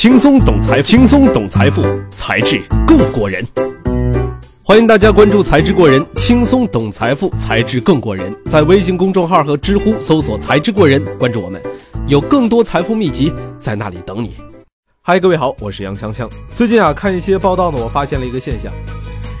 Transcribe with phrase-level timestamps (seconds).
[0.00, 3.46] 轻松懂财，轻松懂财富，才智更过人。
[4.62, 8.34] 欢迎大家关注“才智过人”，轻松懂财富，才智更过人。
[8.46, 11.60] 在微信公众号和知乎搜索“才智过人”，关注我们，
[12.06, 14.36] 有更多财富秘籍在那里等你。
[15.02, 16.26] 嗨，各位好，我是杨锵锵。
[16.54, 18.72] 最近啊，看一些报道呢，我发现了一个现象。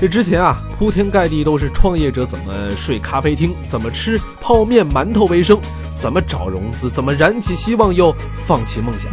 [0.00, 5.58] 这之前啊，铺天盖地都是创业者怎么睡咖啡厅，怎么吃泡面馒头为生，
[5.96, 8.14] 怎么找融资，怎么燃起希望又
[8.46, 9.10] 放弃梦想。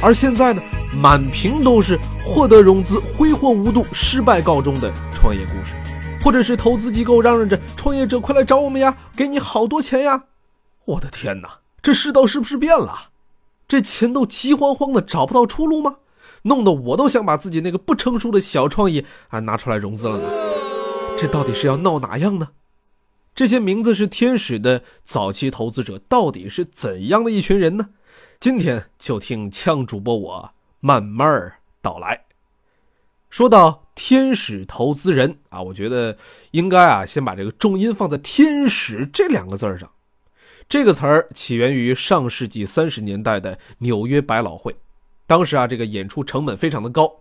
[0.00, 0.62] 而现在呢，
[0.94, 5.74] 满屏都是获得融资挥霍无度、失败告终的创业故事，
[6.22, 10.24] 或者是投资机构嚷嚷着创业者快来找我们呀，给你好多钱呀！
[10.84, 13.10] 我的天哪，这世道是不是变了？
[13.66, 15.96] 这钱都急慌慌的找不到出路吗？
[16.42, 20.30] 弄得我都想把自己那个不成熟的小创意啊拿出来融资了呢。
[21.16, 22.50] 这到底是要闹哪样呢？
[23.34, 27.88] 这些名字是天使的早期投资者到底是怎样的一群人呢？
[28.40, 32.26] 今天就听枪主播我慢慢道来。
[33.28, 36.16] 说到天使投资人啊，我觉得
[36.52, 39.90] 应该啊先把这个重音放在“天使”这两个字上。
[40.68, 44.76] 这个词儿起源于上世纪三十年代的纽约百老汇。
[45.26, 47.12] 当时啊，这个演出成本非常的高。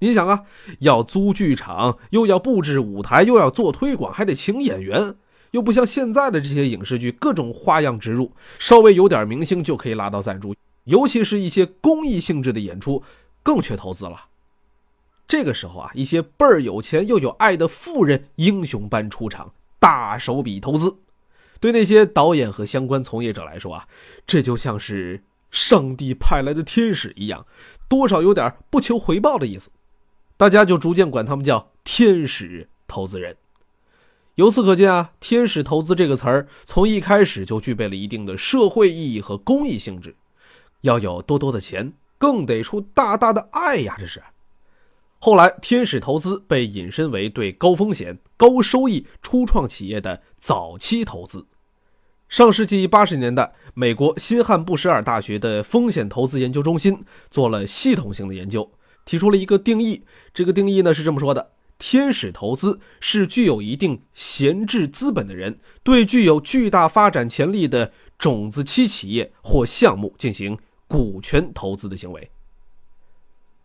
[0.00, 0.42] 你想啊，
[0.80, 5.14] 要租剧场，又要布置舞台，又要做推广，还得请演员，
[5.52, 10.52] 又不像现在的这些影视剧，各种花样植入，稍微有点明星就可以拉到赞助。
[10.84, 13.02] 尤其是一些公益性质的演出，
[13.42, 14.26] 更缺投资了。
[15.26, 20.98] 这个时候啊，一些倍儿有钱又有爱的富人英雄般出场，大手笔投资。
[21.60, 23.88] 对那些导演和相关从业者来说啊，
[24.26, 25.22] 这就像是……
[25.50, 27.46] 上帝派来的天使一样，
[27.88, 29.70] 多少有点不求回报的意思，
[30.36, 33.36] 大家就逐渐管他们叫天使投资人。
[34.34, 40.16] 由此可见啊，天使投资这个词儿从一开始就具备了一定的社会意义和公益性质。
[40.84, 43.96] 要有多多的钱，更得出大大的爱呀！
[43.98, 44.22] 这是。
[45.18, 51.46] 后来，天使投资被引申为对高风险、高收益初创企业的早期投资。
[52.28, 58.70] 上世纪八十年代，美国新罕布什尔大学的风险投资研究中心做了系统性的研究，
[59.06, 60.04] 提出了一个定义。
[60.34, 72.30] 这个定义呢是这么说的：天使投资是具有一定闲置资本的人，对具有巨大发展潜力的种子期企业或项目进行股权投资的行为。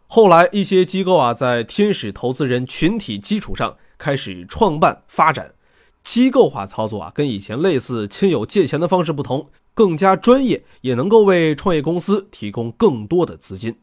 [0.07, 5.53] 后来，一些机构啊，在天使投资人群体基础上开始创办发展。
[6.01, 13.77] 机构化操作啊，跟以前类似亲友借钱的方式不同，更加专业，也能够为创业公司提供更多的资金。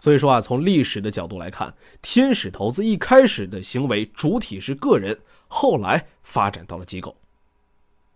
[0.00, 7.16] 所以说啊，从历史的角度来看，天使投资一开始的行为主体是个人，后来发展到了机构。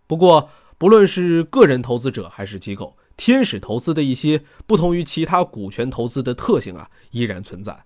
[0.07, 7.85] 不过，不论是个人投资者还是机构，天使投资的一些不同于其他股权投资的特性啊，依然存在：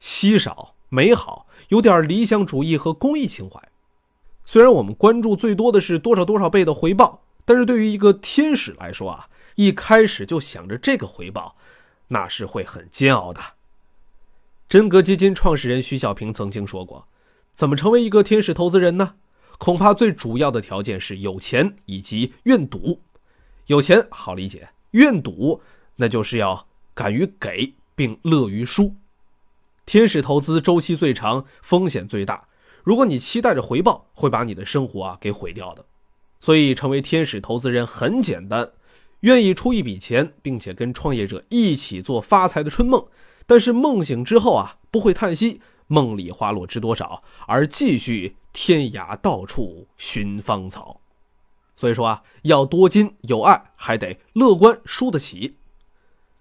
[0.00, 3.60] 稀少、美好，有点理想主义和公益情怀。
[4.44, 11.56] 虽然我们关注最多的是多少多少倍的回报，但是对于一个天使来说啊，一开始就想着这个回报，
[12.08, 13.40] 那是会很煎熬的。
[14.68, 17.08] 真格基金创始人徐小平曾经说过
[17.54, 19.14] ：“怎么成为一个天使投资人呢？
[19.56, 23.00] 恐怕最主要的条件是有钱以及愿赌。
[23.68, 25.62] 有钱好理解，愿赌
[25.96, 28.94] 那就是要敢于给并乐于输。
[29.84, 32.48] 天使投资周期最长，风险最大。”
[32.82, 35.84] 如果你期待着回报，会把你的生活啊给毁掉的。
[36.40, 38.70] 所以，成为天使投资人很简单，
[39.20, 43.04] 愿意出一笔钱，并且跟创业者一起做发财的春梦。
[43.46, 51.02] 但是梦醒之后啊，不会叹息梦里花落知多少，而继续天涯到处寻芳草。
[51.78, 55.54] 所以说啊，要多金有爱，还得乐观输得起。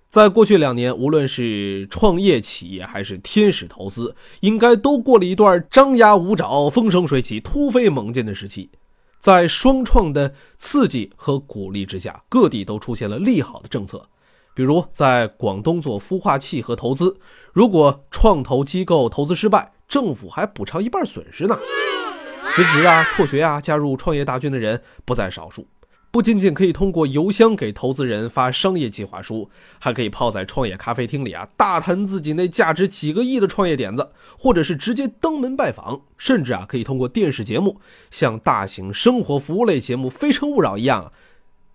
[0.09, 8.71] 在过去两年，无论是创业企业还是天使投资，应该都过了一段张牙舞爪、风生水起、突飞猛进的时期。
[9.19, 14.09] 在双创的刺激和鼓励之下，各地都出现了利好的政策。
[14.55, 17.15] 比如，在广东做孵化器和投资，
[17.53, 21.55] 如果创投机构投资失败，政府还补偿一半损失呢。
[22.49, 25.67] 辞职啊、辍学啊，加入创业大军的人不在少数。
[26.09, 34.09] 不仅仅可以通过邮箱给投资人发商业计划书，还可以泡在创业咖啡厅里啊，大谈自己那价值几个亿的创业点子，
[34.39, 37.79] 或者是直接登门拜访，甚至啊，可以通过电视节目，
[38.09, 41.11] 像大型生活服务类节目《非诚勿扰》一样，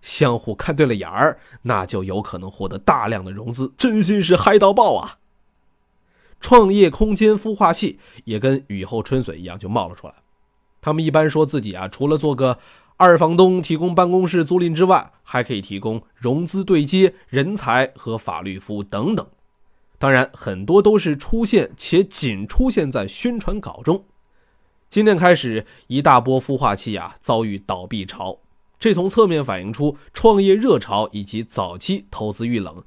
[0.01, 5.19] 相互看对了眼儿，那就有可能获得大量的融资，真心是嗨到爆啊！
[6.41, 10.15] 创业空间孵化器也跟雨后春笋一样就冒了出来，
[10.83, 12.59] 他们一般说自己啊，除了做个。
[12.99, 19.27] 二房东提供办公室租赁之外，还可以提供融资对接、人才和法律服务等等。
[19.99, 24.05] 当然，很多都是出现且仅出现在宣传稿中。
[24.89, 28.39] 今年开始，一大波孵化器啊遭遇倒闭潮，
[28.79, 32.85] 这从侧面反映出创业热潮以及早期投资遇冷。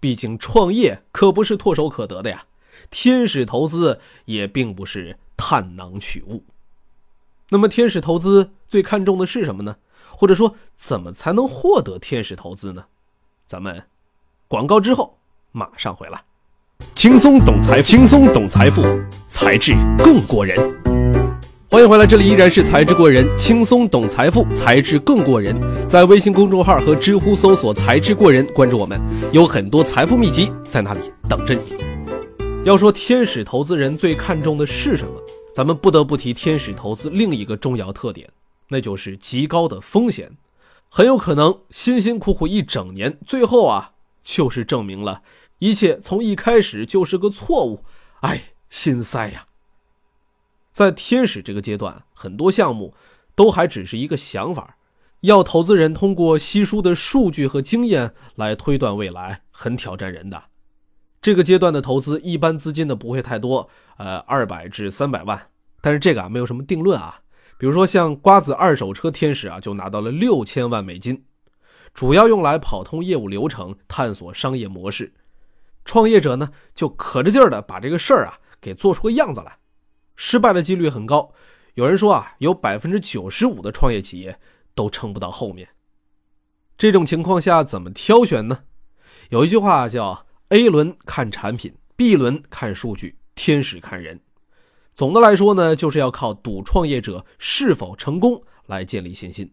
[0.00, 2.44] 毕竟创业可不是唾手可得的呀，
[2.90, 6.44] 天使投资也并不是探囊取物。
[7.50, 9.76] 那么，天使投资最看重的是什么呢？
[10.10, 12.84] 或者说，怎么才能获得天使投资呢？
[13.46, 13.84] 咱们
[14.48, 15.16] 广告之后
[15.52, 16.22] 马上回来。
[16.94, 18.82] 轻松懂财，轻松懂财富，
[19.30, 20.58] 才智更过人。
[21.70, 25.56] 欢迎回来，这里依然是才智过人，轻松懂财富，才智更过人。
[25.88, 29.00] 在微信公众号和知乎搜索“才智过人”，关注我们，
[29.32, 31.62] 有很多财富秘籍在那里等着你。
[32.64, 35.12] 要说天使投资人最看重的是什么，
[35.58, 38.30] 咱们不得不提天使投资另一个重要特点，
[38.68, 40.36] 那就是极高的风险，
[40.88, 45.22] 很有可能辛辛苦苦一整年，最后啊，就是证明了。
[45.58, 47.82] 一切从一开始就是个错误，
[48.20, 49.48] 哎，心塞呀！
[50.72, 52.94] 在天使这个阶段，很多项目
[53.34, 54.76] 都还只是一个想法，
[55.22, 60.44] 要投资人通过稀疏的数据和经验来推断未来，很挑战人的。
[61.28, 65.38] 这个阶段的投资一般资金呢不会太多，呃，二百至三百万，
[65.82, 67.20] 但是这个啊没有什么定论啊。
[67.58, 71.22] 比如说像瓜子二手车天使啊，就拿到了六千万美金，
[71.92, 75.12] 主要用来跑通业务流程，探索商业模式。
[75.84, 79.58] 创业者呢，就可着劲儿的把这个事儿啊给做出个样子来，
[80.16, 81.30] 失败的几率很高。
[81.74, 84.40] 有人说啊，有百分之九十五的创业企业
[84.74, 85.68] 都撑不到后面。
[86.78, 88.60] 这种情况下怎么挑选呢？
[89.28, 94.20] 有一句话叫 “A 轮看产品，B 轮看数据，天使看人”。
[94.94, 99.52] 总的来说呢，就是要靠赌创业者是否成功来建立信心。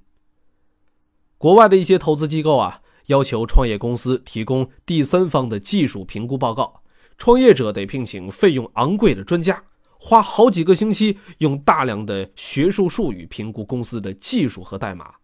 [1.38, 2.82] 国外的一些投资机构啊。
[3.08, 6.82] 要求创业公司提供第三方的技术评估报告，
[7.20, 9.64] 创业者得聘请费用昂贵的专家，
[10.00, 15.18] 花好几个星期用大量的学术术语评估公司的技术和代码。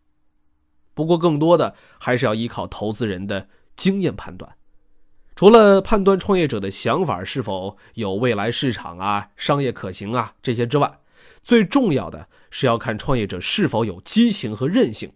[0.94, 4.56] 不过，更多的还是要依靠投资人的经验判断。
[5.42, 11.00] 除了判断创业者的想法是否有未来市场啊、商业可行啊这些之外，
[11.42, 15.12] 最重要的是要看创业者是否有激情和韧性。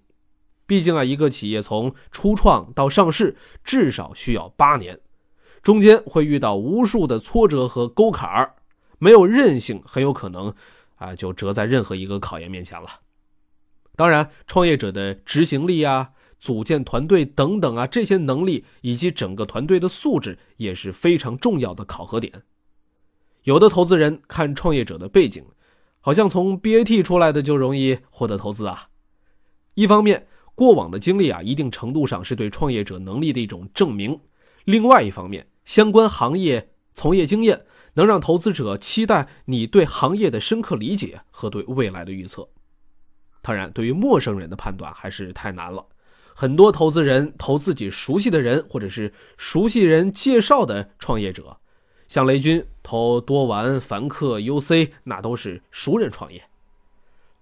[0.66, 5.00] 毕竟啊，一个企业从初创到上市至少需要八年，
[5.62, 8.56] 中间会遇到无数的挫折和沟坎儿，
[8.98, 10.51] 没有韧性，很有可能
[10.95, 12.89] 啊就折在任何一个考验面前了。
[13.95, 22.43] 当然，创业者的执行力啊、组建团队等等啊这些能力以及整个团队的素质也是非常重要的考核点。
[23.43, 25.45] 有的投资人看创业者的背景，
[25.99, 28.89] 好像从 BAT 出来的就容易获得投资啊，
[29.73, 30.27] 一方面。
[30.57, 34.17] 过往的经历啊，一定程度上是对创业者能力的一种证明。
[34.63, 37.65] 另外一方面，相关行业从业经验
[37.95, 42.47] 能让投资者期待你对行业的深刻理解和对未来的预测。
[43.41, 45.85] 当然，对于陌生人的判断还是太难了。
[46.37, 51.55] 很多投资人投自己熟悉的人，或者是熟悉人介绍的创业者，
[52.09, 56.43] 像雷军投多玩、凡客、UC，那都是熟人创业。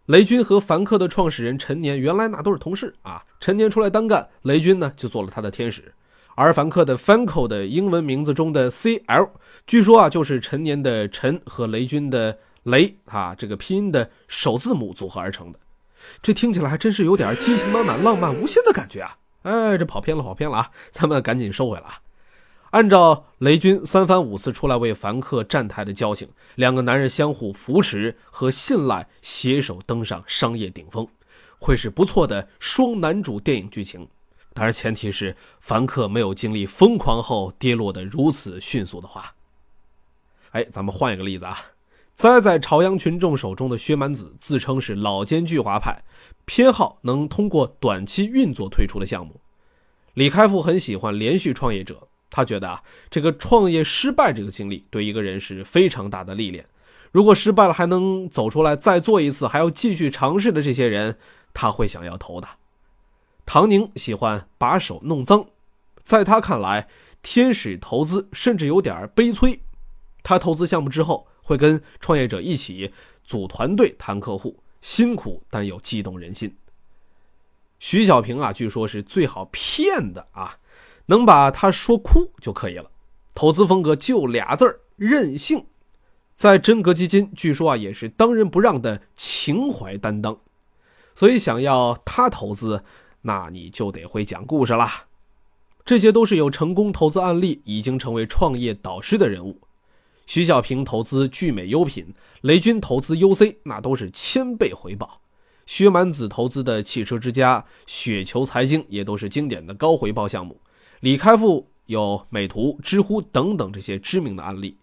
[0.05, 3.23] 雷军和凡客的创始人陈年原来那都是同事啊。
[3.39, 5.91] 陈年出来单干，雷军呢就做了他的天使。
[6.35, 9.31] 而凡客的 Fanco 的英文名字中的 CL，
[9.65, 15.59] 据说啊就是陈年的陈和雷军的雷啊这个拼音的首字母组合而成的。
[16.21, 19.17] 这听起来还真是有点激情满满、浪漫无限的感觉啊！
[19.43, 20.71] 哎，这跑偏了，跑偏了啊！
[20.91, 21.85] 咱们赶紧收回来。
[22.71, 31.07] 按照雷军三番五次出来为凡客站台的交情，两个男人相互扶持和信赖，携手登上商业顶峰，
[31.59, 34.07] 会是不错的双男主电影剧情。
[34.55, 39.35] 当然，前提是凡客没有经历疯狂后跌落的如此迅速的话。
[40.51, 41.59] 哎，咱们换一个例子啊，
[42.15, 46.03] 栽在朝阳群众手中的薛蛮子自称是老奸巨猾派，
[46.45, 49.41] 偏好能通过短期运作推出的项目。
[50.13, 52.07] 李开复很喜欢连续创业者。
[52.29, 56.65] 他觉得啊，这个创业失败这个经历对一个人是非常大的历练。
[57.11, 61.17] 如果失败了还能走出来再做一次，还要继续尝试的这些人，
[61.53, 62.47] 他会想要投的。
[63.45, 65.45] 唐宁喜欢把手弄脏，
[66.01, 66.87] 在他看来，
[67.21, 69.61] 天使投资甚至有点悲催。
[70.23, 72.91] 他投资项目之后，会跟创业者一起
[73.23, 76.55] 组团队谈客户，辛苦但又激动人心。
[77.77, 80.57] 徐小平啊，据说是最好骗的啊。
[81.07, 82.89] 能把他说哭就可以了，
[83.35, 85.65] 投资风格就俩字儿任性。
[86.37, 90.39] 在真格基金，据说啊也是当仁不让的情怀担当，
[91.13, 92.85] 所以想要他投资，
[93.23, 95.07] 那你就得会讲故事啦。
[95.83, 99.59] 这些都是有成功投资案例，已经成为创业导师的人物。
[100.25, 105.21] 徐小平投资聚美优品，雷军投资 UC，那都是千倍回报。
[105.65, 110.59] 薛蛮子投资的汽车之家、雪球财经也都是经典的高回报项目。
[111.01, 114.77] 李开复有美图、知乎等等这些知名的案例。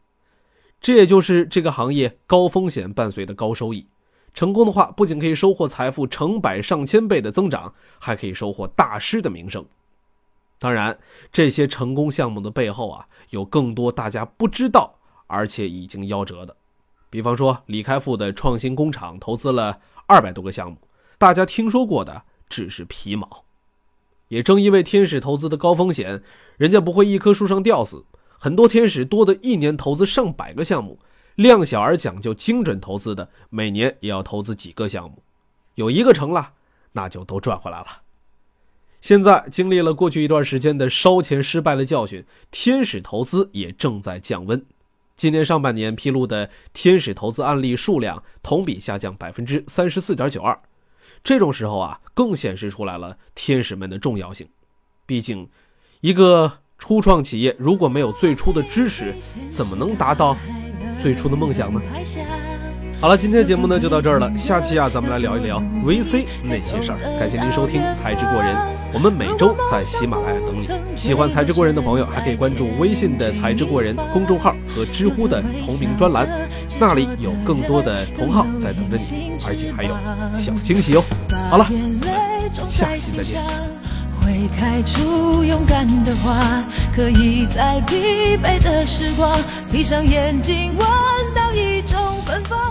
[0.81, 3.87] 这也就是这个行业高风险伴随的高收益。
[4.33, 9.67] 成功的话，不仅可以收获财富成百上千倍的增长，还可以收获大师的名声。
[10.59, 10.99] 当然，
[11.33, 15.00] 这些成功项目的背后啊，有更多大家不知道
[15.31, 16.57] 而且已经夭折的。
[17.09, 20.77] 比方说，李开复的创新工厂投资了二百多个项目，
[21.17, 23.45] 大家听说过的只是皮毛。
[24.29, 26.23] 也正因为天使投资的高风险，
[26.57, 28.05] 人家不会一棵树上吊死。
[28.39, 30.99] 很多天使多的一年投资上百个项目，
[31.35, 35.23] 量小而讲究精准投资的，每年也要投资几个项目，
[35.75, 36.53] 有一个成了，
[36.93, 37.87] 那就都赚回来了。
[39.01, 44.65] 现在经历了过去一段时间的烧钱失败的教训，天使投资也正在降温。
[45.21, 50.59] 今年上半年披露的天使投资案例数量同比下降百分之三十四点九二，
[51.23, 54.49] 这种时候啊，更显示出来了天使们的重要性。
[55.05, 55.47] 毕竟，
[56.01, 56.51] 一个。
[56.79, 59.15] 初创企业如果没有最初的支持，
[59.51, 60.35] 怎么能达到
[60.99, 61.83] 最初的梦想呢？
[62.99, 64.35] 好了，今天的节目呢就到这儿了。
[64.35, 66.99] 下期啊，咱们来聊一聊 VC 那些事儿。
[67.19, 68.57] 感谢您收听《才智过人》，
[68.93, 70.69] 我们每周在喜马拉雅等你。
[70.97, 76.29] 喜欢《才智过人》的朋友，还可以关注微信的“才智过人”公众号和知乎的同名专栏，
[76.79, 79.95] 那里有更多的同好在等着你，而且还有
[80.37, 81.05] 小惊喜哦。
[81.49, 81.67] 好了，
[82.69, 83.41] 下期再见。
[84.23, 86.63] 会开出勇敢的花，
[86.95, 89.41] 可以在疲惫的时光，
[89.73, 90.87] 闭上眼睛闻
[91.35, 92.70] 到一种芬芳。